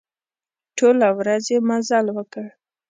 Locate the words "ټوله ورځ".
0.77-1.45